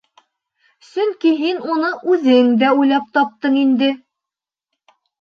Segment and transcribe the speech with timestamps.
[0.91, 3.95] —Сөнки һин уны үҙең дә уйлап таптың инде.